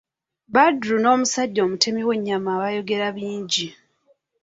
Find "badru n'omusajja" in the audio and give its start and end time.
0.53-1.59